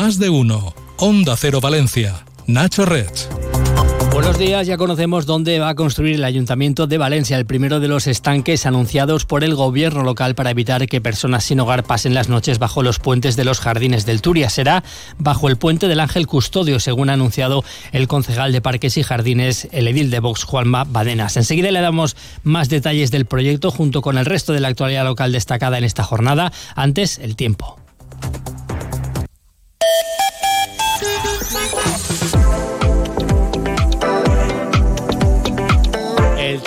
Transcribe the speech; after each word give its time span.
Más 0.00 0.18
de 0.18 0.30
uno. 0.30 0.74
Onda 0.96 1.36
Cero 1.36 1.60
Valencia. 1.60 2.24
Nacho 2.46 2.86
Red. 2.86 3.10
Buenos 4.14 4.38
días, 4.38 4.66
ya 4.66 4.78
conocemos 4.78 5.26
dónde 5.26 5.58
va 5.58 5.68
a 5.68 5.74
construir 5.74 6.14
el 6.14 6.24
Ayuntamiento 6.24 6.86
de 6.86 6.96
Valencia, 6.96 7.36
el 7.36 7.44
primero 7.44 7.80
de 7.80 7.88
los 7.88 8.06
estanques 8.06 8.64
anunciados 8.64 9.26
por 9.26 9.44
el 9.44 9.54
gobierno 9.54 10.02
local 10.02 10.34
para 10.34 10.52
evitar 10.52 10.86
que 10.86 11.02
personas 11.02 11.44
sin 11.44 11.60
hogar 11.60 11.84
pasen 11.84 12.14
las 12.14 12.30
noches 12.30 12.58
bajo 12.58 12.82
los 12.82 12.98
puentes 12.98 13.36
de 13.36 13.44
los 13.44 13.60
jardines 13.60 14.06
del 14.06 14.22
Turia. 14.22 14.48
Será 14.48 14.84
bajo 15.18 15.48
el 15.48 15.58
puente 15.58 15.86
del 15.86 16.00
Ángel 16.00 16.26
Custodio, 16.26 16.80
según 16.80 17.10
ha 17.10 17.12
anunciado 17.12 17.62
el 17.92 18.08
concejal 18.08 18.52
de 18.52 18.62
Parques 18.62 18.96
y 18.96 19.02
Jardines, 19.02 19.68
el 19.70 19.86
edil 19.86 20.10
de 20.10 20.20
Vox, 20.20 20.44
Juanma 20.44 20.84
Badenas. 20.84 21.36
Enseguida 21.36 21.70
le 21.70 21.82
damos 21.82 22.16
más 22.42 22.70
detalles 22.70 23.10
del 23.10 23.26
proyecto 23.26 23.70
junto 23.70 24.00
con 24.00 24.16
el 24.16 24.24
resto 24.24 24.54
de 24.54 24.60
la 24.60 24.68
actualidad 24.68 25.04
local 25.04 25.30
destacada 25.30 25.76
en 25.76 25.84
esta 25.84 26.04
jornada. 26.04 26.52
Antes, 26.74 27.18
el 27.18 27.36
tiempo. 27.36 27.76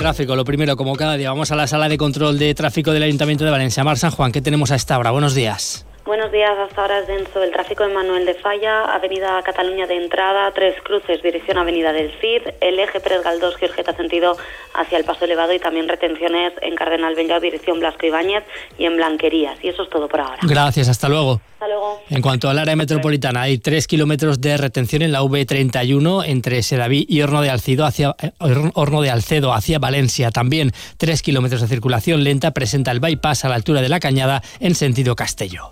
Tráfico, 0.04 0.36
lo 0.36 0.44
primero, 0.44 0.76
como 0.76 0.98
cada 0.98 1.16
día, 1.16 1.30
vamos 1.30 1.52
a 1.52 1.56
la 1.56 1.66
sala 1.66 1.88
de 1.88 1.98
control 1.98 2.38
de 2.38 2.54
tráfico 2.54 2.92
del 2.92 3.04
Ayuntamiento 3.04 3.46
de 3.46 3.52
Valencia. 3.52 3.86
Mar 3.86 3.98
San 3.98 4.12
Juan, 4.12 4.34
¿qué 4.34 4.42
tenemos 4.42 4.70
a 4.72 4.76
esta 4.76 5.00
hora? 5.00 5.12
Buenos 5.12 5.34
días. 5.34 5.86
Buenos 6.06 6.34
días, 6.34 6.52
hasta 6.60 6.82
ahora 6.82 7.00
es 7.00 7.08
denso 7.08 7.42
el 7.42 7.52
tráfico 7.52 7.86
en 7.86 7.94
Manuel 7.94 8.26
de 8.26 8.34
Falla, 8.34 8.84
Avenida 8.94 9.42
Cataluña 9.42 9.88
de 9.88 10.04
entrada, 10.04 10.52
Tres 10.52 10.76
Cruces, 10.84 11.24
dirección 11.24 11.58
Avenida 11.58 11.94
del 11.94 12.12
Cid, 12.20 12.42
el 12.60 12.78
eje 12.78 13.00
Pérez 13.00 13.24
Galdós, 13.24 13.56
Giorgeta 13.56 13.96
sentido 13.96 14.36
hacia 14.74 14.98
el 14.98 15.06
Paso 15.06 15.24
Elevado 15.24 15.54
y 15.54 15.60
también 15.60 15.88
retenciones 15.88 16.52
en 16.62 16.76
Cardenal 16.76 17.16
Benllao, 17.16 17.40
dirección 17.40 17.80
Blasco 17.80 18.06
Ibáñez 18.06 18.44
y 18.78 18.84
en 18.84 18.98
Blanquerías. 18.98 19.58
Y 19.64 19.70
eso 19.70 19.84
es 19.84 19.90
todo 19.90 20.10
por 20.10 20.20
ahora. 20.20 20.40
Gracias, 20.42 20.90
hasta 20.90 21.08
luego. 21.08 21.40
Hasta 21.54 21.70
luego. 21.70 22.02
En 22.10 22.22
cuanto 22.22 22.50
al 22.50 22.60
área 22.60 22.76
metropolitana, 22.76 23.44
hay 23.44 23.58
tres 23.58 23.88
kilómetros 23.88 24.42
de 24.42 24.58
retención 24.58 25.04
en 25.04 25.14
la 25.14 25.22
V31 25.22 26.26
entre 26.28 26.64
Sedaví 26.64 27.06
y 27.08 27.22
Horno 27.22 27.42
de, 27.42 27.50
Alcido 27.50 27.86
hacia, 27.86 28.14
eh, 28.22 28.32
Horno 28.74 29.02
de 29.02 29.10
Alcedo 29.10 29.54
hacia 29.54 29.80
Valencia. 29.80 30.32
También 30.32 30.74
tres 30.98 31.22
kilómetros 31.22 31.62
de 31.62 31.68
circulación 31.68 32.26
lenta 32.26 32.52
presenta 32.52 32.92
el 32.92 33.00
bypass 33.00 33.46
a 33.46 33.50
la 33.50 33.56
altura 33.56 33.82
de 33.82 33.88
la 33.88 34.02
Cañada 34.02 34.44
en 34.60 34.76
sentido 34.76 35.16
Castello. 35.16 35.72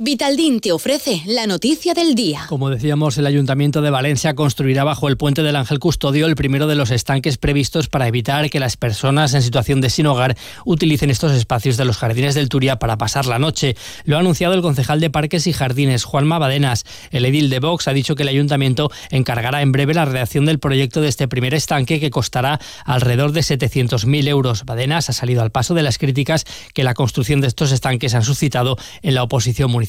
Vitaldin 0.00 0.60
te 0.60 0.70
ofrece 0.70 1.24
la 1.26 1.48
noticia 1.48 1.92
del 1.92 2.14
día. 2.14 2.46
Como 2.48 2.70
decíamos, 2.70 3.18
el 3.18 3.26
Ayuntamiento 3.26 3.82
de 3.82 3.90
Valencia 3.90 4.36
construirá 4.36 4.84
bajo 4.84 5.08
el 5.08 5.16
puente 5.16 5.42
del 5.42 5.56
Ángel 5.56 5.80
Custodio 5.80 6.26
el 6.26 6.36
primero 6.36 6.68
de 6.68 6.76
los 6.76 6.92
estanques 6.92 7.36
previstos 7.36 7.88
para 7.88 8.06
evitar 8.06 8.48
que 8.48 8.60
las 8.60 8.76
personas 8.76 9.34
en 9.34 9.42
situación 9.42 9.80
de 9.80 9.90
sin 9.90 10.06
hogar 10.06 10.36
utilicen 10.64 11.10
estos 11.10 11.32
espacios 11.32 11.76
de 11.76 11.84
los 11.84 11.96
jardines 11.96 12.36
del 12.36 12.48
Turia 12.48 12.78
para 12.78 12.96
pasar 12.96 13.26
la 13.26 13.40
noche. 13.40 13.74
Lo 14.04 14.16
ha 14.16 14.20
anunciado 14.20 14.54
el 14.54 14.62
concejal 14.62 15.00
de 15.00 15.10
Parques 15.10 15.48
y 15.48 15.52
Jardines, 15.52 16.04
Juanma 16.04 16.38
Badenas. 16.38 16.84
El 17.10 17.24
edil 17.24 17.50
de 17.50 17.58
Vox 17.58 17.88
ha 17.88 17.92
dicho 17.92 18.14
que 18.14 18.22
el 18.22 18.28
Ayuntamiento 18.28 18.92
encargará 19.10 19.62
en 19.62 19.72
breve 19.72 19.94
la 19.94 20.04
redacción 20.04 20.46
del 20.46 20.60
proyecto 20.60 21.00
de 21.00 21.08
este 21.08 21.26
primer 21.26 21.54
estanque 21.54 21.98
que 21.98 22.10
costará 22.10 22.60
alrededor 22.84 23.32
de 23.32 23.40
700.000 23.40 24.28
euros. 24.28 24.64
Badenas 24.64 25.10
ha 25.10 25.12
salido 25.12 25.42
al 25.42 25.50
paso 25.50 25.74
de 25.74 25.82
las 25.82 25.98
críticas 25.98 26.44
que 26.72 26.84
la 26.84 26.94
construcción 26.94 27.40
de 27.40 27.48
estos 27.48 27.72
estanques 27.72 28.14
han 28.14 28.22
suscitado 28.22 28.76
en 29.02 29.16
la 29.16 29.24
oposición 29.24 29.72
municipal. 29.72 29.87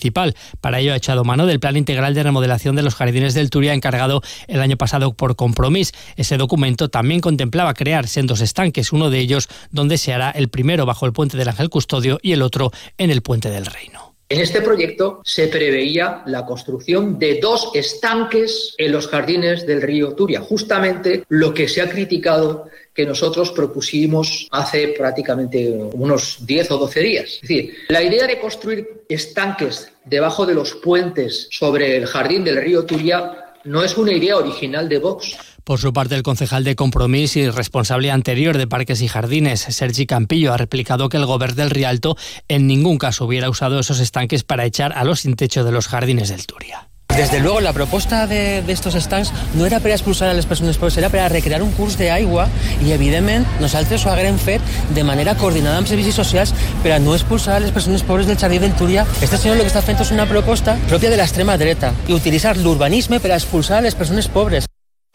Para 0.62 0.80
ello 0.80 0.94
ha 0.94 0.96
echado 0.96 1.24
mano 1.24 1.46
del 1.46 1.60
Plan 1.60 1.78
Integral 1.78 2.14
de 2.14 2.24
Remodelación 2.24 2.76
de 2.76 2.84
los 2.84 2.96
Jardines 2.96 3.34
del 3.34 3.50
Turia 3.50 3.74
encargado 3.74 4.22
el 4.48 4.62
año 4.62 4.78
pasado 4.78 5.14
por 5.14 5.36
Compromís. 5.36 5.94
Ese 6.16 6.38
documento 6.38 6.90
también 6.90 7.22
contemplaba 7.22 7.74
crear 7.74 8.08
sendos 8.08 8.42
estanques, 8.42 8.92
uno 8.92 9.10
de 9.10 9.20
ellos 9.20 9.50
donde 9.72 9.98
se 9.98 10.14
hará 10.14 10.32
el 10.32 10.50
primero 10.50 10.86
bajo 10.86 11.06
el 11.06 11.14
puente 11.14 11.38
del 11.38 11.50
Ángel 11.50 11.70
Custodio 11.70 12.20
y 12.22 12.32
el 12.32 12.42
otro 12.42 12.72
en 12.98 13.12
el 13.12 13.22
puente 13.22 13.50
del 13.50 13.66
Reino. 13.66 14.09
En 14.32 14.40
este 14.42 14.62
proyecto 14.62 15.22
se 15.24 15.48
preveía 15.48 16.22
la 16.28 16.46
construcción 16.46 17.18
de 17.18 17.40
dos 17.42 17.72
estanques 17.74 18.76
en 18.78 18.92
los 18.92 19.08
jardines 19.08 19.66
del 19.66 19.82
río 19.82 20.14
Turia, 20.14 20.40
justamente 20.40 21.24
lo 21.30 21.52
que 21.52 21.68
se 21.68 21.82
ha 21.82 21.90
criticado 21.90 22.68
que 22.94 23.08
nosotros 23.08 23.50
propusimos 23.50 24.48
hace 24.52 24.90
prácticamente 24.90 25.72
unos 25.94 26.46
10 26.46 26.72
o 26.72 26.78
12 26.78 27.00
días. 27.00 27.26
Es 27.26 27.42
decir, 27.42 27.74
la 27.88 28.04
idea 28.04 28.28
de 28.28 28.40
construir 28.40 29.02
estanques 29.10 29.92
debajo 30.06 30.46
de 30.46 30.54
los 30.54 30.76
puentes 30.76 31.48
sobre 31.50 31.98
el 31.98 32.06
jardín 32.06 32.44
del 32.44 32.62
río 32.62 32.86
Turia 32.86 33.49
no 33.64 33.84
es 33.84 33.98
una 33.98 34.14
idea 34.14 34.38
original 34.38 34.90
de 34.90 35.00
Vox. 35.00 35.38
Por 35.64 35.80
su 35.80 35.94
parte, 35.94 36.16
el 36.16 36.24
concejal 36.24 36.64
de 36.64 36.76
Compromís 36.76 37.36
y 37.36 37.50
responsable 37.50 38.12
anterior 38.12 38.58
de 38.58 38.68
Parques 38.68 39.02
y 39.02 39.08
Jardines, 39.08 39.62
Sergi 39.62 40.06
Campillo, 40.06 40.54
ha 40.54 40.58
replicado 40.58 41.10
que 41.10 41.18
el 41.18 41.26
gobierno 41.26 41.56
del 41.56 41.70
Rialto 41.70 42.18
en 42.48 42.68
ningún 42.68 42.98
caso 42.98 43.26
hubiera 43.26 43.50
usado 43.50 43.80
esos 43.80 44.00
estanques 44.00 44.44
para 44.44 44.66
echar 44.66 44.94
a 44.94 45.04
los 45.04 45.22
sin 45.22 45.36
techo 45.36 45.64
de 45.64 45.72
los 45.72 45.88
jardines 45.88 46.30
del 46.30 46.46
Turia. 46.48 46.90
Desde 47.20 47.42
luego, 47.42 47.60
la 47.60 47.74
proposta 47.74 48.28
de, 48.28 48.62
de 48.62 48.72
estos 48.72 48.94
stands 48.94 49.34
no 49.54 49.66
era 49.66 49.82
per 49.82 49.92
a 49.92 49.96
expulsar 49.96 50.30
a 50.30 50.34
les 50.34 50.46
persones 50.46 50.78
pobres, 50.78 50.96
era 50.98 51.10
per 51.12 51.20
a 51.20 51.28
recrear 51.28 51.60
un 51.60 51.74
curs 51.76 51.98
d'aigua 52.00 52.46
i, 52.80 52.94
evidentment, 52.96 53.44
nosaltres 53.60 54.06
ho 54.06 54.14
haguem 54.14 54.40
fet 54.40 54.64
de 54.96 55.04
manera 55.04 55.36
coordinada 55.36 55.82
amb 55.82 55.92
servicis 55.92 56.16
socials 56.16 56.56
per 56.80 56.96
a 56.96 57.02
no 57.04 57.18
expulsar 57.18 57.58
a 57.58 57.66
les 57.66 57.76
persones 57.76 58.08
pobres 58.08 58.30
del 58.30 58.40
jardí 58.40 58.64
del 58.64 58.72
Túria. 58.80 59.04
Este 59.20 59.36
senyor 59.36 59.60
el 59.60 59.68
que 59.68 59.74
està 59.74 59.84
fent 59.84 60.00
és 60.00 60.16
una 60.16 60.30
proposta 60.32 60.80
pròpia 60.88 61.12
de 61.12 61.20
l'extrema 61.20 61.60
dreta 61.60 61.92
i 62.08 62.16
utilitzar 62.16 62.56
l'urbanisme 62.56 63.20
per 63.20 63.34
a 63.34 63.44
expulsar 63.44 63.82
a 63.82 63.88
les 63.90 64.00
persones 64.00 64.32
pobres. 64.32 64.69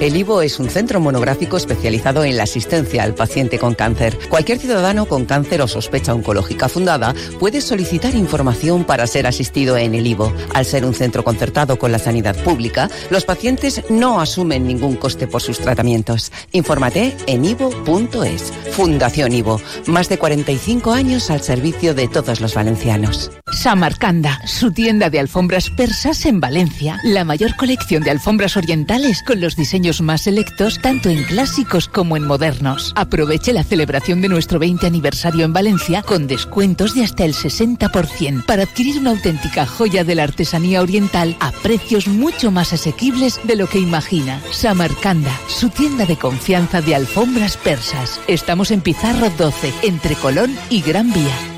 El 0.00 0.16
IVO 0.16 0.42
es 0.42 0.60
un 0.60 0.70
centro 0.70 1.00
monográfico 1.00 1.56
especializado 1.56 2.22
en 2.22 2.36
la 2.36 2.44
asistencia 2.44 3.02
al 3.02 3.14
paciente 3.14 3.58
con 3.58 3.74
cáncer. 3.74 4.16
Cualquier 4.28 4.58
ciudadano 4.58 5.06
con 5.06 5.24
cáncer 5.24 5.60
o 5.60 5.66
sospecha 5.66 6.14
oncológica 6.14 6.68
fundada 6.68 7.16
puede 7.40 7.60
solicitar 7.60 8.14
información 8.14 8.84
para 8.84 9.08
ser 9.08 9.26
asistido 9.26 9.76
en 9.76 9.96
el 9.96 10.06
IVO. 10.06 10.32
Al 10.54 10.64
ser 10.66 10.84
un 10.84 10.94
centro 10.94 11.24
concertado 11.24 11.80
con 11.80 11.90
la 11.90 11.98
sanidad 11.98 12.36
pública, 12.44 12.88
los 13.10 13.24
pacientes 13.24 13.82
no 13.90 14.20
asumen 14.20 14.68
ningún 14.68 14.94
coste 14.94 15.26
por 15.26 15.42
sus 15.42 15.58
tratamientos. 15.58 16.30
Infórmate 16.52 17.16
en 17.26 17.44
ivo.es. 17.44 18.52
Fundación 18.70 19.32
IVO. 19.32 19.60
Más 19.86 20.08
de 20.08 20.18
45 20.18 20.92
años 20.92 21.28
al 21.28 21.42
servicio 21.42 21.94
de 21.94 22.06
todos 22.06 22.40
los 22.40 22.54
valencianos. 22.54 23.32
Samarcanda, 23.52 24.40
su 24.46 24.72
tienda 24.72 25.10
de 25.10 25.20
alfombras 25.20 25.70
persas 25.70 26.26
en 26.26 26.40
Valencia. 26.40 26.98
La 27.02 27.24
mayor 27.24 27.56
colección 27.56 28.02
de 28.02 28.10
alfombras 28.10 28.56
orientales 28.56 29.22
con 29.22 29.40
los 29.40 29.56
diseños 29.56 30.00
más 30.00 30.22
selectos 30.22 30.78
tanto 30.80 31.08
en 31.08 31.24
clásicos 31.24 31.88
como 31.88 32.16
en 32.16 32.24
modernos. 32.24 32.92
Aproveche 32.96 33.52
la 33.52 33.64
celebración 33.64 34.20
de 34.20 34.28
nuestro 34.28 34.58
20 34.58 34.86
aniversario 34.86 35.44
en 35.44 35.52
Valencia 35.52 36.02
con 36.02 36.26
descuentos 36.26 36.94
de 36.94 37.04
hasta 37.04 37.24
el 37.24 37.34
60% 37.34 38.44
para 38.44 38.64
adquirir 38.64 38.98
una 38.98 39.10
auténtica 39.10 39.66
joya 39.66 40.04
de 40.04 40.14
la 40.14 40.24
artesanía 40.24 40.82
oriental 40.82 41.36
a 41.40 41.52
precios 41.52 42.06
mucho 42.08 42.50
más 42.50 42.72
asequibles 42.72 43.40
de 43.44 43.56
lo 43.56 43.66
que 43.66 43.78
imagina. 43.78 44.40
Samarcanda, 44.52 45.32
su 45.48 45.70
tienda 45.70 46.06
de 46.06 46.16
confianza 46.16 46.80
de 46.80 46.94
alfombras 46.94 47.56
persas. 47.56 48.20
Estamos 48.28 48.70
en 48.70 48.80
Pizarro 48.80 49.30
12, 49.36 49.72
entre 49.82 50.14
Colón 50.16 50.56
y 50.70 50.82
Gran 50.82 51.12
Vía. 51.12 51.57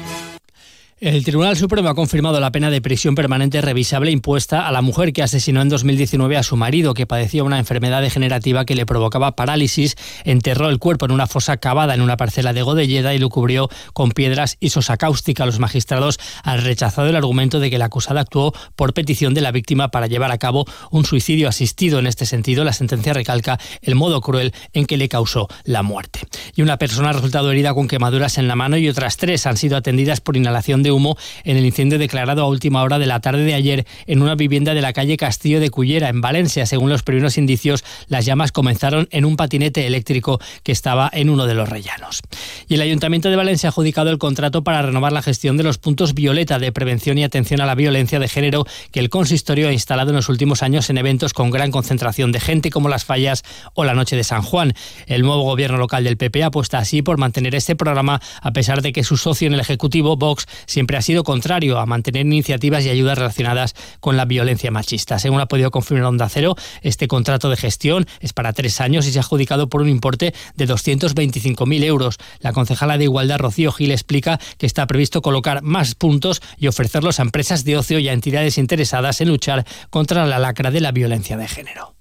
El 1.00 1.25
Tribunal 1.25 1.56
Supremo 1.56 1.88
ha 1.88 1.94
confirmado 1.94 2.41
la 2.41 2.52
pena 2.52 2.69
de 2.69 2.82
prisión 2.82 3.14
permanente 3.14 3.62
revisable 3.62 4.11
impuesta 4.11 4.69
a 4.69 4.70
la 4.70 4.82
mujer 4.82 5.14
que 5.14 5.23
asesinó 5.23 5.62
en 5.62 5.70
2019 5.70 6.37
a 6.37 6.43
su 6.43 6.56
marido, 6.56 6.93
que 6.93 7.06
padecía 7.06 7.43
una 7.43 7.58
enfermedad 7.58 8.02
degenerativa 8.02 8.67
que 8.67 8.75
le 8.75 8.85
provocaba 8.85 9.35
parálisis, 9.35 9.97
enterró 10.25 10.69
el 10.69 10.79
cuerpo 10.79 11.06
en 11.06 11.12
una 11.12 11.26
fosa 11.26 11.56
cavada 11.56 11.94
en 11.94 12.02
una 12.02 12.19
parcela 12.19 12.52
de 12.52 12.61
Godelleda 12.61 13.14
y 13.14 13.19
lo 13.19 13.31
cubrió 13.31 13.70
con 13.94 14.11
piedras 14.11 14.58
y 14.61 14.69
sosa 14.69 14.99
cáustica. 14.99 15.47
Los 15.47 15.58
magistrados 15.58 16.20
han 16.43 16.62
rechazado 16.62 17.08
el 17.08 17.17
argumento 17.17 17.61
de 17.61 17.70
que 17.70 17.79
la 17.79 17.87
acusada 17.87 18.20
actuó 18.20 18.52
por 18.76 18.93
petición 18.93 19.32
de 19.32 19.41
la 19.41 19.52
víctima 19.52 19.91
para 19.91 20.06
llevar 20.06 20.32
a 20.32 20.37
cabo 20.37 20.67
un 20.91 21.06
suicidio 21.06 21.49
asistido. 21.49 21.99
En 21.99 22.08
este 22.08 22.26
sentido, 22.26 22.62
la 22.62 22.75
sentencia 22.75 23.14
recalca 23.14 23.58
el 23.81 23.94
modo 23.94 24.20
cruel 24.20 24.52
en 24.75 24.85
que 24.85 24.99
le 24.99 25.08
causó 25.08 25.49
la 25.64 25.82
muerte. 25.82 26.29
Y 26.61 26.62
una 26.62 26.77
persona 26.77 27.09
ha 27.09 27.12
resultado 27.15 27.51
herida 27.51 27.73
con 27.73 27.89
quemaduras 27.89 28.37
en 28.37 28.47
la 28.47 28.55
mano 28.55 28.77
y 28.77 28.87
otras 28.87 29.17
tres 29.17 29.47
han 29.47 29.57
sido 29.57 29.79
atendidas 29.79 30.21
por 30.21 30.37
inhalación 30.37 30.83
de 30.83 30.93
humo 30.93 31.17
en 31.43 31.57
el 31.57 31.65
incendio 31.65 31.99
declarado 31.99 32.43
a 32.43 32.49
última 32.49 32.83
hora 32.83 32.99
de 32.99 33.07
la 33.07 33.21
tarde 33.21 33.45
de 33.45 33.55
ayer 33.55 33.87
en 34.07 34.21
una 34.21 34.35
vivienda 34.35 34.75
de 34.75 34.83
la 34.83 34.93
calle 34.93 35.17
Castillo 35.17 35.59
de 35.59 35.71
Cullera, 35.71 36.11
en 36.11 36.21
Valencia. 36.21 36.67
Según 36.67 36.91
los 36.91 37.03
primeros 37.03 37.39
indicios, 37.39 37.83
las 38.09 38.27
llamas 38.27 38.53
comenzaron 38.53 39.09
en 39.11 39.25
un 39.25 39.37
patinete 39.37 39.87
eléctrico 39.87 40.39
que 40.62 40.73
estaba 40.73 41.09
en 41.15 41.31
uno 41.31 41.47
de 41.47 41.55
los 41.55 41.67
rellanos. 41.67 42.21
Y 42.69 42.75
el 42.75 42.83
Ayuntamiento 42.83 43.31
de 43.31 43.37
Valencia 43.37 43.69
ha 43.69 43.71
adjudicado 43.71 44.11
el 44.11 44.19
contrato 44.19 44.62
para 44.62 44.83
renovar 44.83 45.15
la 45.15 45.23
gestión 45.23 45.57
de 45.57 45.62
los 45.62 45.79
puntos 45.79 46.12
violeta 46.12 46.59
de 46.59 46.73
prevención 46.73 47.17
y 47.17 47.25
atención 47.25 47.62
a 47.62 47.67
la 47.67 47.75
violencia 47.75 48.19
de 48.19 48.29
género 48.29 48.67
que 48.91 49.01
el 49.01 49.09
consistorio 49.09 49.69
ha 49.69 49.73
instalado 49.73 50.11
en 50.11 50.17
los 50.17 50.29
últimos 50.29 50.62
años 50.62 50.91
en 50.91 50.99
eventos 50.99 51.33
con 51.33 51.49
gran 51.49 51.71
concentración 51.71 52.33
de 52.33 52.41
gente 52.41 52.69
como 52.69 52.91
las 52.91 53.07
fallas 53.07 53.45
o 53.73 53.85
la 53.85 53.95
noche 53.95 54.15
de 54.15 54.25
San 54.25 54.43
Juan. 54.43 54.75
El 55.07 55.23
nuevo 55.23 55.45
gobierno 55.45 55.79
local 55.79 56.05
del 56.05 56.19
PP 56.19 56.50
apuesta 56.50 56.79
así 56.79 57.02
por 57.02 57.19
mantener 57.19 57.55
este 57.55 57.75
programa 57.75 58.20
a 58.43 58.52
pesar 58.52 58.82
de 58.82 58.93
que 58.93 59.05
su 59.05 59.17
socio 59.17 59.47
en 59.47 59.55
el 59.55 59.61
Ejecutivo, 59.61 60.17
Vox, 60.17 60.47
siempre 60.67 60.97
ha 60.97 61.02
sido 61.02 61.25
contrario 61.25 61.79
a 61.79 61.87
mantener 61.87 62.26
iniciativas 62.26 62.85
y 62.85 62.91
ayudas 62.91 63.19
relacionadas 63.19 63.75
con 64.00 64.17
la 64.17 64.25
violencia 64.25 64.70
machista. 64.70 65.19
Según 65.19 65.41
ha 65.41 65.47
podido 65.47 65.70
confirmar 65.70 66.06
Onda 66.06 66.29
Cero, 66.29 66.56
este 66.82 67.08
contrato 67.08 67.49
de 67.49 67.56
gestión 67.56 68.06
es 68.20 68.32
para 68.32 68.52
tres 68.52 68.81
años 68.81 69.06
y 69.06 69.12
se 69.12 69.19
ha 69.19 69.23
adjudicado 69.23 69.69
por 69.69 69.82
un 69.82 69.88
importe 69.88 70.35
de 70.56 70.69
225.000 70.69 71.85
euros. 71.85 72.19
La 72.41 72.52
concejala 72.52 72.99
de 72.99 73.05
Igualdad, 73.05 73.38
Rocío 73.38 73.73
Gil, 73.73 73.93
explica 73.93 74.38
que 74.58 74.67
está 74.67 74.87
previsto 74.87 75.23
colocar 75.23 75.62
más 75.62 75.94
puntos 75.94 76.43
y 76.58 76.67
ofrecerlos 76.67 77.20
a 77.20 77.23
empresas 77.23 77.64
de 77.64 77.76
ocio 77.76 77.99
y 77.99 78.08
a 78.08 78.12
entidades 78.12 78.58
interesadas 78.58 79.20
en 79.20 79.29
luchar 79.29 79.67
contra 79.91 80.26
la 80.26 80.38
lacra 80.38 80.70
de 80.70 80.81
la 80.81 80.93
violencia 80.93 81.37
de 81.37 81.49
género. 81.49 82.00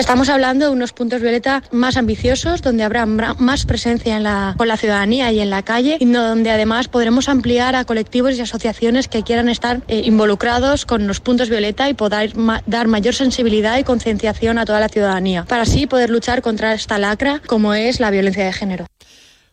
Estamos 0.00 0.30
hablando 0.30 0.64
de 0.64 0.70
unos 0.70 0.94
puntos 0.94 1.20
violeta 1.20 1.62
más 1.72 1.98
ambiciosos, 1.98 2.62
donde 2.62 2.84
habrá 2.84 3.04
más 3.04 3.66
presencia 3.66 4.16
en 4.16 4.22
la, 4.22 4.54
con 4.56 4.66
la 4.66 4.78
ciudadanía 4.78 5.30
y 5.30 5.40
en 5.40 5.50
la 5.50 5.62
calle, 5.62 5.98
y 6.00 6.06
donde 6.06 6.50
además 6.50 6.88
podremos 6.88 7.28
ampliar 7.28 7.76
a 7.76 7.84
colectivos 7.84 8.34
y 8.34 8.40
asociaciones 8.40 9.08
que 9.08 9.22
quieran 9.22 9.50
estar 9.50 9.82
eh, 9.88 10.00
involucrados 10.06 10.86
con 10.86 11.06
los 11.06 11.20
puntos 11.20 11.50
violeta 11.50 11.90
y 11.90 11.94
poder 11.94 12.32
dar 12.64 12.88
mayor 12.88 13.14
sensibilidad 13.14 13.76
y 13.76 13.84
concienciación 13.84 14.56
a 14.56 14.64
toda 14.64 14.80
la 14.80 14.88
ciudadanía, 14.88 15.44
para 15.44 15.62
así 15.62 15.86
poder 15.86 16.08
luchar 16.08 16.40
contra 16.40 16.72
esta 16.72 16.98
lacra 16.98 17.42
como 17.46 17.74
es 17.74 18.00
la 18.00 18.10
violencia 18.10 18.46
de 18.46 18.54
género. 18.54 18.86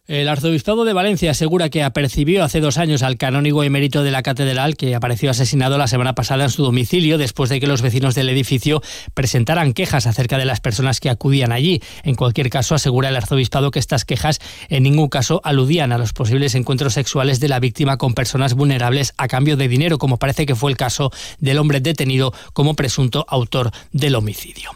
El 0.08 0.30
arzobispado 0.30 0.86
de 0.86 0.94
Valencia 0.94 1.32
asegura 1.32 1.68
que 1.68 1.84
apercibió 1.84 2.46
hace 2.46 2.62
dos 2.62 2.78
años 2.78 3.04
al 3.04 3.18
canónigo 3.18 3.64
emérito 3.64 4.04
de 4.04 4.12
la 4.12 4.24
catedral 4.24 4.78
que 4.78 4.96
apareció 4.96 5.30
asesinado 5.30 5.78
la 5.78 5.88
semana 5.88 6.16
pasada 6.16 6.46
en 6.46 6.50
su 6.50 6.64
domicilio 6.64 7.18
después 7.18 7.50
de 7.50 7.60
que 7.60 7.68
los 7.68 7.82
vecinos 7.82 8.16
del 8.16 8.30
edificio 8.30 8.82
presentaran 9.14 9.74
quejas 9.74 10.08
acerca 10.08 10.38
de 10.38 10.46
las 10.46 10.62
personas 10.62 11.02
que 11.02 11.10
acudían 11.10 11.52
allí. 11.52 11.82
En 12.04 12.16
cualquier 12.16 12.50
caso, 12.50 12.74
asegura 12.74 13.10
el 13.10 13.18
arzobispado 13.18 13.70
que 13.70 13.80
estas 13.80 14.06
quejas 14.06 14.40
en 14.70 14.84
ningún 14.84 15.10
caso 15.10 15.42
aludían 15.44 15.92
a 15.92 15.98
los 15.98 16.14
posibles 16.14 16.56
encuentros 16.56 16.94
sexuales 16.94 17.42
de 17.42 17.50
la 17.50 17.60
víctima 17.60 17.98
con 17.98 18.14
personas 18.14 18.54
vulnerables 18.54 19.14
a 19.18 19.28
cambio 19.28 19.58
de 19.58 19.68
dinero, 19.68 19.98
como 19.98 20.20
parece 20.20 20.46
que 20.46 20.56
fue 20.56 20.72
el 20.72 20.78
caso 20.78 21.12
del 21.40 21.58
hombre 21.58 21.82
detenido 21.82 22.34
como 22.54 22.76
presunto 22.76 23.26
autor 23.28 23.72
del 23.92 24.16
homicidio. 24.16 24.72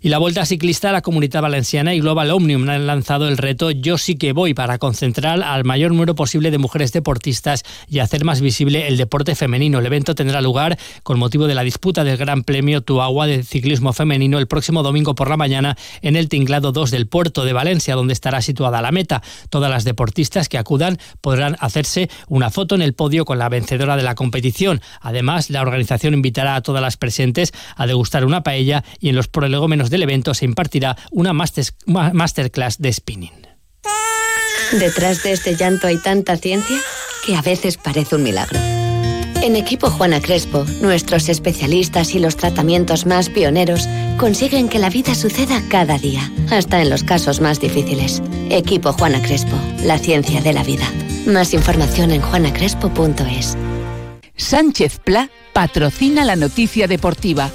Y 0.00 0.08
la 0.08 0.18
Vuelta 0.18 0.44
Ciclista 0.44 0.92
la 0.92 1.02
Comunidad 1.02 1.42
Valenciana 1.42 1.94
y 1.94 2.00
Global 2.00 2.30
Omnium 2.30 2.68
han 2.68 2.86
lanzado 2.86 3.28
el 3.28 3.38
reto 3.38 3.70
Yo 3.70 3.98
sí 3.98 4.16
que 4.16 4.32
voy 4.32 4.54
para 4.54 4.78
concentrar 4.78 5.42
al 5.42 5.64
mayor 5.64 5.92
número 5.92 6.14
posible 6.14 6.50
de 6.50 6.58
mujeres 6.58 6.92
deportistas 6.92 7.62
y 7.88 8.00
hacer 8.00 8.24
más 8.24 8.40
visible 8.40 8.88
el 8.88 8.96
deporte 8.96 9.34
femenino. 9.34 9.78
El 9.78 9.86
evento 9.86 10.14
tendrá 10.14 10.40
lugar 10.40 10.78
con 11.02 11.18
motivo 11.18 11.46
de 11.46 11.54
la 11.54 11.62
disputa 11.62 12.04
del 12.04 12.16
Gran 12.16 12.44
Premio 12.44 12.82
Tu 12.82 13.00
Agua 13.00 13.26
de 13.26 13.42
Ciclismo 13.42 13.92
Femenino 13.92 14.38
el 14.38 14.46
próximo 14.46 14.82
domingo 14.82 15.14
por 15.14 15.30
la 15.30 15.36
mañana 15.36 15.76
en 16.02 16.16
el 16.16 16.28
Tinglado 16.28 16.72
2 16.72 16.90
del 16.90 17.06
Puerto 17.06 17.44
de 17.44 17.52
Valencia, 17.52 17.94
donde 17.94 18.12
estará 18.12 18.42
situada 18.42 18.82
la 18.82 18.92
meta. 18.92 19.22
Todas 19.50 19.70
las 19.70 19.84
deportistas 19.84 20.48
que 20.48 20.58
acudan 20.58 20.98
podrán 21.20 21.56
hacerse 21.60 22.10
una 22.28 22.50
foto 22.50 22.74
en 22.74 22.82
el 22.82 22.94
podio 22.94 23.24
con 23.24 23.38
la 23.38 23.48
vencedora 23.48 23.96
de 23.96 24.02
la 24.02 24.14
competición. 24.14 24.80
Además, 25.00 25.50
la 25.50 25.62
organización 25.62 26.14
invitará 26.14 26.56
a 26.56 26.62
todas 26.62 26.82
las 26.82 26.96
presentes 26.96 27.52
a 27.76 27.86
degustar 27.86 28.24
una 28.24 28.42
paella 28.42 28.84
y 29.00 29.08
en 29.08 29.16
los 29.16 29.28
prolegómenos 29.28 29.85
de 29.90 29.96
el 29.96 30.02
evento 30.02 30.34
se 30.34 30.44
impartirá 30.44 30.96
una 31.10 31.32
masterclass 31.32 32.78
de 32.78 32.92
spinning. 32.92 33.46
Detrás 34.72 35.22
de 35.22 35.32
este 35.32 35.56
llanto 35.56 35.86
hay 35.86 35.98
tanta 35.98 36.36
ciencia 36.36 36.76
que 37.24 37.36
a 37.36 37.42
veces 37.42 37.76
parece 37.76 38.16
un 38.16 38.22
milagro. 38.22 38.58
En 39.42 39.54
Equipo 39.54 39.90
Juana 39.90 40.20
Crespo, 40.20 40.64
nuestros 40.80 41.28
especialistas 41.28 42.14
y 42.14 42.18
los 42.18 42.36
tratamientos 42.36 43.06
más 43.06 43.28
pioneros 43.28 43.86
consiguen 44.16 44.68
que 44.68 44.78
la 44.78 44.90
vida 44.90 45.14
suceda 45.14 45.62
cada 45.68 45.98
día, 45.98 46.32
hasta 46.50 46.80
en 46.80 46.90
los 46.90 47.04
casos 47.04 47.40
más 47.40 47.60
difíciles. 47.60 48.22
Equipo 48.50 48.92
Juana 48.92 49.20
Crespo, 49.22 49.56
la 49.84 49.98
ciencia 49.98 50.40
de 50.40 50.52
la 50.52 50.64
vida. 50.64 50.90
Más 51.26 51.54
información 51.54 52.10
en 52.10 52.22
juanacrespo.es. 52.22 53.56
Sánchez 54.36 54.98
Pla 55.04 55.30
patrocina 55.52 56.24
la 56.24 56.36
noticia 56.36 56.86
deportiva 56.86 57.50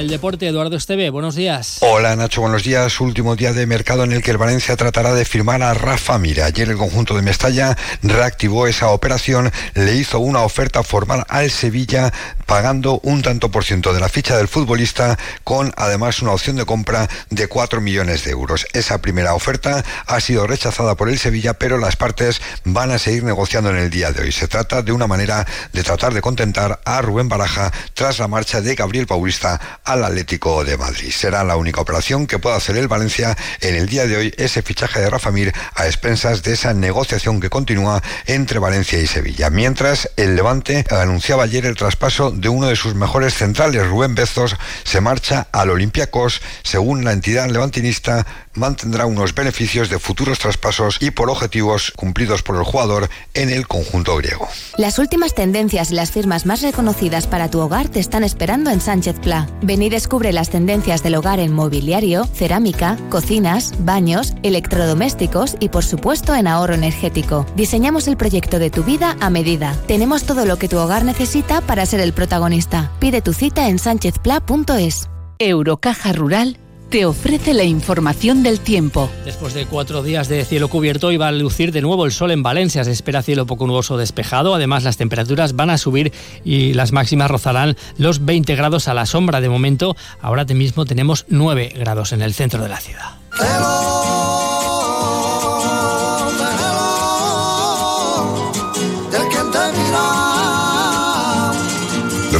el 0.00 0.08
deporte, 0.08 0.46
Eduardo 0.46 0.76
Esteve, 0.76 1.10
buenos 1.10 1.34
días. 1.34 1.76
Hola 1.82 2.16
Nacho, 2.16 2.40
buenos 2.40 2.64
días. 2.64 3.00
Último 3.02 3.36
día 3.36 3.52
de 3.52 3.66
mercado 3.66 4.02
en 4.04 4.12
el 4.12 4.22
que 4.22 4.30
el 4.30 4.38
Valencia 4.38 4.74
tratará 4.74 5.12
de 5.12 5.26
firmar 5.26 5.62
a 5.62 5.74
Rafa 5.74 6.18
Mira. 6.18 6.46
Ayer 6.46 6.70
el 6.70 6.78
conjunto 6.78 7.14
de 7.14 7.20
Mestalla 7.20 7.76
reactivó 8.02 8.66
esa 8.66 8.88
operación, 8.88 9.52
le 9.74 9.94
hizo 9.96 10.18
una 10.18 10.40
oferta 10.40 10.82
formal 10.82 11.24
al 11.28 11.50
Sevilla 11.50 12.12
pagando 12.50 12.98
un 13.04 13.22
tanto 13.22 13.52
por 13.52 13.62
ciento 13.62 13.94
de 13.94 14.00
la 14.00 14.08
ficha 14.08 14.36
del 14.36 14.48
futbolista 14.48 15.16
con 15.44 15.72
además 15.76 16.20
una 16.20 16.32
opción 16.32 16.56
de 16.56 16.66
compra 16.66 17.08
de 17.28 17.46
4 17.46 17.80
millones 17.80 18.24
de 18.24 18.32
euros. 18.32 18.66
Esa 18.72 19.00
primera 19.00 19.34
oferta 19.34 19.84
ha 20.08 20.18
sido 20.18 20.48
rechazada 20.48 20.96
por 20.96 21.08
el 21.08 21.20
Sevilla, 21.20 21.54
pero 21.54 21.78
las 21.78 21.94
partes 21.94 22.42
van 22.64 22.90
a 22.90 22.98
seguir 22.98 23.22
negociando 23.22 23.70
en 23.70 23.76
el 23.76 23.88
día 23.88 24.10
de 24.10 24.22
hoy. 24.22 24.32
Se 24.32 24.48
trata 24.48 24.82
de 24.82 24.90
una 24.90 25.06
manera 25.06 25.46
de 25.72 25.84
tratar 25.84 26.12
de 26.12 26.22
contentar 26.22 26.80
a 26.84 27.00
Rubén 27.00 27.28
Baraja 27.28 27.70
tras 27.94 28.18
la 28.18 28.26
marcha 28.26 28.60
de 28.60 28.74
Gabriel 28.74 29.06
Paulista 29.06 29.78
al 29.84 30.02
Atlético 30.02 30.64
de 30.64 30.76
Madrid. 30.76 31.12
Será 31.12 31.44
la 31.44 31.54
única 31.54 31.80
operación 31.80 32.26
que 32.26 32.40
pueda 32.40 32.56
hacer 32.56 32.76
el 32.76 32.88
Valencia 32.88 33.36
en 33.60 33.76
el 33.76 33.86
día 33.86 34.08
de 34.08 34.16
hoy, 34.16 34.34
ese 34.38 34.62
fichaje 34.62 34.98
de 34.98 35.08
Rafa 35.08 35.30
Mir 35.30 35.52
a 35.76 35.86
expensas 35.86 36.42
de 36.42 36.54
esa 36.54 36.74
negociación 36.74 37.38
que 37.38 37.48
continúa 37.48 38.02
entre 38.26 38.58
Valencia 38.58 39.00
y 39.00 39.06
Sevilla. 39.06 39.50
Mientras, 39.50 40.10
el 40.16 40.34
Levante 40.34 40.84
anunciaba 40.90 41.44
ayer 41.44 41.64
el 41.64 41.76
traspaso 41.76 42.39
de 42.40 42.48
uno 42.48 42.66
de 42.68 42.76
sus 42.76 42.94
mejores 42.94 43.34
centrales, 43.34 43.86
Rubén 43.86 44.14
Bezos, 44.14 44.56
se 44.84 45.00
marcha 45.00 45.46
al 45.52 45.70
Olympiacos, 45.70 46.40
según 46.62 47.04
la 47.04 47.12
entidad 47.12 47.48
levantinista, 47.48 48.26
mantendrá 48.54 49.06
unos 49.06 49.34
beneficios 49.34 49.88
de 49.90 49.98
futuros 49.98 50.38
traspasos 50.38 50.98
y 51.00 51.10
por 51.10 51.30
objetivos 51.30 51.92
cumplidos 51.96 52.42
por 52.42 52.56
el 52.56 52.64
jugador 52.64 53.08
en 53.34 53.50
el 53.50 53.66
conjunto 53.66 54.16
griego. 54.16 54.48
Las 54.76 54.98
últimas 54.98 55.34
tendencias 55.34 55.90
y 55.90 55.94
las 55.94 56.10
firmas 56.10 56.46
más 56.46 56.62
reconocidas 56.62 57.26
para 57.26 57.50
tu 57.50 57.60
hogar 57.60 57.88
te 57.88 58.00
están 58.00 58.24
esperando 58.24 58.70
en 58.70 58.80
Sánchez 58.80 59.16
Pla. 59.20 59.48
Ven 59.62 59.82
y 59.82 59.88
descubre 59.88 60.32
las 60.32 60.50
tendencias 60.50 61.02
del 61.02 61.14
hogar 61.14 61.40
en 61.40 61.52
mobiliario, 61.52 62.24
cerámica, 62.24 62.96
cocinas, 63.08 63.72
baños, 63.80 64.34
electrodomésticos 64.42 65.56
y 65.60 65.68
por 65.68 65.84
supuesto 65.84 66.34
en 66.34 66.46
ahorro 66.46 66.74
energético. 66.74 67.46
Diseñamos 67.56 68.08
el 68.08 68.16
proyecto 68.16 68.58
de 68.58 68.70
tu 68.70 68.82
vida 68.82 69.16
a 69.20 69.30
medida. 69.30 69.76
Tenemos 69.86 70.24
todo 70.24 70.44
lo 70.44 70.56
que 70.56 70.68
tu 70.68 70.78
hogar 70.78 71.04
necesita 71.04 71.60
para 71.60 71.86
ser 71.86 72.00
el 72.00 72.12
protagonista. 72.12 72.90
Pide 72.98 73.22
tu 73.22 73.32
cita 73.32 73.68
en 73.68 73.78
sánchezpla.es. 73.78 75.08
Eurocaja 75.38 76.12
Rural 76.12 76.58
te 76.90 77.06
ofrece 77.06 77.54
la 77.54 77.62
información 77.62 78.42
del 78.42 78.58
tiempo. 78.58 79.08
Después 79.24 79.54
de 79.54 79.64
cuatro 79.66 80.02
días 80.02 80.28
de 80.28 80.44
cielo 80.44 80.68
cubierto, 80.68 81.12
iba 81.12 81.28
a 81.28 81.32
lucir 81.32 81.70
de 81.70 81.80
nuevo 81.80 82.04
el 82.04 82.12
sol 82.12 82.32
en 82.32 82.42
Valencia. 82.42 82.84
Se 82.84 82.90
espera 82.90 83.22
cielo 83.22 83.46
poco 83.46 83.66
nuboso 83.66 83.96
despejado. 83.96 84.54
Además, 84.54 84.82
las 84.82 84.96
temperaturas 84.96 85.54
van 85.54 85.70
a 85.70 85.78
subir 85.78 86.12
y 86.44 86.74
las 86.74 86.90
máximas 86.90 87.30
rozarán 87.30 87.76
los 87.96 88.24
20 88.24 88.56
grados 88.56 88.88
a 88.88 88.94
la 88.94 89.06
sombra. 89.06 89.40
De 89.40 89.48
momento, 89.48 89.96
ahora 90.20 90.44
mismo 90.44 90.84
tenemos 90.84 91.26
9 91.28 91.74
grados 91.78 92.12
en 92.12 92.22
el 92.22 92.34
centro 92.34 92.62
de 92.62 92.68
la 92.68 92.80
ciudad. 92.80 94.19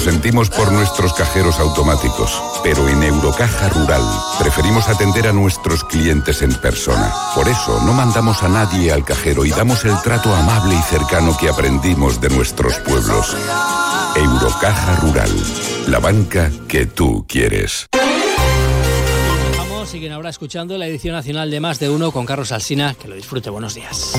Sentimos 0.01 0.49
por 0.49 0.73
nuestros 0.73 1.13
cajeros 1.13 1.59
automáticos, 1.59 2.43
pero 2.63 2.89
en 2.89 3.03
Eurocaja 3.03 3.69
Rural 3.69 4.03
preferimos 4.39 4.89
atender 4.89 5.27
a 5.27 5.33
nuestros 5.33 5.85
clientes 5.85 6.43
en 6.43 6.55
persona. 6.55 7.13
Por 7.35 7.49
eso 7.49 7.81
no 7.85 7.93
mandamos 7.93 8.43
a 8.43 8.49
nadie 8.49 8.93
al 8.93 9.05
cajero 9.05 9.45
y 9.45 9.51
damos 9.51 9.85
el 9.85 10.01
trato 10.03 10.35
amable 10.35 10.75
y 10.75 10.83
cercano 10.83 11.37
que 11.37 11.49
aprendimos 11.49 12.21
de 12.21 12.31
nuestros 12.31 12.79
pueblos. 12.79 13.37
Eurocaja 14.17 14.97
Rural, 14.97 15.31
la 15.89 15.99
banca 15.99 16.51
que 16.67 16.87
tú 16.87 17.25
quieres. 17.29 17.87
Vamos, 19.57 19.89
siguen 19.89 20.13
ahora 20.13 20.31
escuchando 20.31 20.79
la 20.79 20.87
edición 20.87 21.15
nacional 21.15 21.51
de 21.51 21.61
Más 21.61 21.79
de 21.79 21.91
Uno 21.91 22.11
con 22.11 22.27
Carlos 22.27 22.53
Alsina. 22.53 22.95
Que 22.95 23.09
lo 23.09 23.15
disfrute. 23.15 23.51
Buenos 23.51 23.75
días. 23.75 24.15